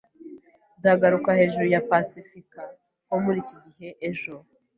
[0.77, 2.61] Nzaguruka hejuru ya pasifika
[3.05, 4.33] nko muri iki gihe ejo.